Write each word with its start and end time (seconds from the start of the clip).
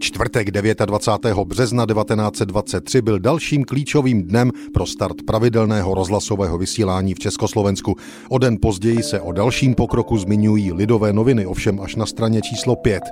Čtvrtek 0.00 0.50
29. 0.50 1.44
března 1.44 1.86
1923 1.86 3.02
byl 3.02 3.18
dalším 3.18 3.64
klíčovým 3.64 4.22
dnem 4.22 4.50
pro 4.74 4.86
start 4.86 5.16
pravidelného 5.26 5.94
rozhlasového 5.94 6.58
vysílání 6.58 7.14
v 7.14 7.18
Československu. 7.18 7.94
O 8.28 8.38
den 8.38 8.56
později 8.62 9.02
se 9.02 9.20
o 9.20 9.32
dalším 9.32 9.74
pokroku 9.74 10.18
zmiňují 10.18 10.72
lidové 10.72 11.12
noviny, 11.12 11.46
ovšem 11.46 11.80
až 11.80 11.96
na 11.96 12.06
straně 12.06 12.40
číslo 12.42 12.76
5. 12.76 13.02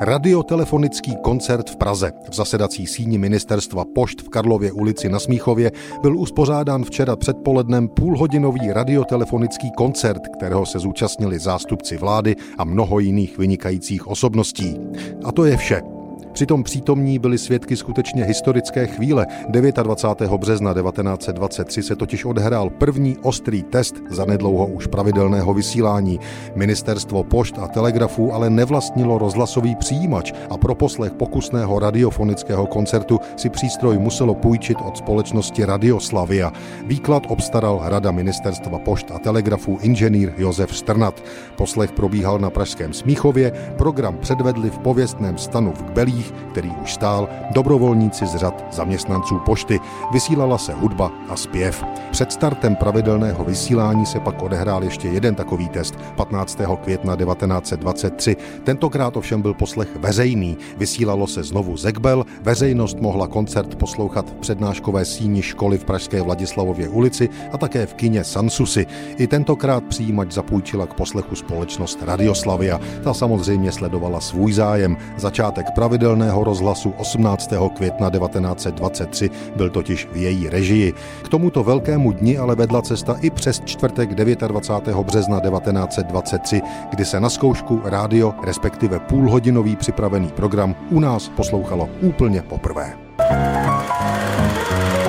Radiotelefonický 0.00 1.16
koncert 1.22 1.70
v 1.70 1.76
Praze 1.76 2.12
v 2.30 2.34
zasedací 2.34 2.86
síni 2.86 3.18
ministerstva 3.18 3.84
Pošt 3.94 4.22
v 4.22 4.28
Karlově 4.28 4.72
ulici 4.72 5.08
na 5.08 5.18
Smíchově 5.18 5.72
byl 6.02 6.18
uspořádán 6.18 6.84
včera 6.84 7.16
předpolednem 7.16 7.88
půlhodinový 7.88 8.72
radiotelefonický 8.72 9.70
koncert, 9.76 10.22
kterého 10.36 10.66
se 10.66 10.78
zúčastnili 10.78 11.38
zástupci 11.38 11.96
vlády 11.96 12.36
a 12.58 12.64
mnoho 12.64 12.98
jiných 12.98 13.38
vynikajících 13.38 14.06
osobností. 14.06 14.76
A 15.24 15.32
to 15.32 15.44
je 15.44 15.56
vše. 15.56 15.91
Přitom 16.32 16.62
přítomní 16.62 17.18
byli 17.18 17.38
svědky 17.38 17.76
skutečně 17.76 18.24
historické 18.24 18.86
chvíle. 18.86 19.26
29. 19.48 20.32
března 20.32 20.74
1923 20.74 21.82
se 21.82 21.96
totiž 21.96 22.24
odhrál 22.24 22.70
první 22.70 23.16
ostrý 23.22 23.62
test 23.62 23.94
za 24.10 24.24
nedlouho 24.24 24.66
už 24.66 24.86
pravidelného 24.86 25.54
vysílání. 25.54 26.20
Ministerstvo 26.54 27.24
pošt 27.24 27.58
a 27.58 27.68
telegrafů 27.68 28.32
ale 28.32 28.50
nevlastnilo 28.50 29.18
rozhlasový 29.18 29.76
přijímač 29.76 30.32
a 30.50 30.56
pro 30.56 30.74
poslech 30.74 31.12
pokusného 31.12 31.78
radiofonického 31.78 32.66
koncertu 32.66 33.20
si 33.36 33.50
přístroj 33.50 33.98
muselo 33.98 34.34
půjčit 34.34 34.78
od 34.84 34.96
společnosti 34.96 35.64
Radioslavia. 35.64 36.52
Výklad 36.86 37.22
obstaral 37.28 37.80
Rada 37.84 38.10
ministerstva 38.10 38.78
pošt 38.78 39.10
a 39.14 39.18
telegrafů 39.18 39.78
inženýr 39.82 40.32
Josef 40.36 40.76
Strnat. 40.76 41.22
Poslech 41.56 41.92
probíhal 41.92 42.38
na 42.38 42.50
Pražském 42.50 42.92
Smíchově, 42.92 43.52
program 43.78 44.18
předvedli 44.18 44.70
v 44.70 44.78
pověstném 44.78 45.38
stanu 45.38 45.72
v 45.72 45.82
Kbelích 45.82 46.21
Králík, 46.22 46.50
který 46.52 46.70
už 46.82 46.94
stál, 46.94 47.28
dobrovolníci 47.50 48.26
z 48.26 48.36
řad 48.36 48.64
zaměstnanců 48.72 49.38
pošty. 49.38 49.80
Vysílala 50.12 50.58
se 50.58 50.72
hudba 50.72 51.12
a 51.28 51.36
zpěv. 51.36 51.84
Před 52.10 52.32
startem 52.32 52.76
pravidelného 52.76 53.44
vysílání 53.44 54.06
se 54.06 54.20
pak 54.20 54.42
odehrál 54.42 54.84
ještě 54.84 55.08
jeden 55.08 55.34
takový 55.34 55.68
test 55.68 55.94
15. 56.16 56.58
května 56.82 57.16
1923. 57.16 58.36
Tentokrát 58.64 59.16
ovšem 59.16 59.42
byl 59.42 59.54
poslech 59.54 59.88
veřejný. 59.96 60.56
Vysílalo 60.76 61.26
se 61.26 61.42
znovu 61.42 61.76
Zekbel, 61.76 62.26
veřejnost 62.42 63.00
mohla 63.00 63.26
koncert 63.26 63.74
poslouchat 63.74 64.30
v 64.30 64.34
přednáškové 64.34 65.04
síni 65.04 65.42
školy 65.42 65.78
v 65.78 65.84
Pražské 65.84 66.22
Vladislavově 66.22 66.88
ulici 66.88 67.28
a 67.52 67.58
také 67.58 67.86
v 67.86 67.94
kině 67.94 68.24
Sansusy. 68.24 68.86
I 69.16 69.26
tentokrát 69.26 69.84
přijímač 69.84 70.32
zapůjčila 70.32 70.86
k 70.86 70.94
poslechu 70.94 71.34
společnost 71.34 71.98
Radioslavia. 72.02 72.80
Ta 73.04 73.14
samozřejmě 73.14 73.72
sledovala 73.72 74.20
svůj 74.20 74.52
zájem. 74.52 74.96
Začátek 75.16 75.66
pravidel 75.70 76.11
pravidelného 76.12 76.44
rozhlasu 76.44 76.94
18. 76.98 77.52
května 77.74 78.10
1923, 78.10 79.30
byl 79.56 79.70
totiž 79.70 80.08
v 80.12 80.16
její 80.16 80.48
režii. 80.48 80.92
K 81.22 81.28
tomuto 81.28 81.64
velkému 81.64 82.12
dni 82.12 82.38
ale 82.38 82.54
vedla 82.54 82.82
cesta 82.82 83.16
i 83.20 83.30
přes 83.30 83.60
čtvrtek 83.64 84.14
29. 84.14 84.96
března 85.06 85.40
1923, 85.40 86.62
kdy 86.90 87.04
se 87.04 87.20
na 87.20 87.30
zkoušku 87.30 87.80
rádio, 87.84 88.34
respektive 88.44 89.00
půlhodinový 89.00 89.76
připravený 89.76 90.28
program 90.28 90.74
u 90.90 91.00
nás 91.00 91.28
poslouchalo 91.28 91.88
úplně 92.02 92.42
poprvé. 92.42 92.92
thank 93.18 94.96
you 94.96 95.01